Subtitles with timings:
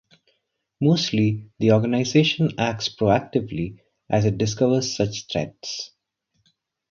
[0.81, 5.91] Mostly, the organization acts proactively as it discovers such threats.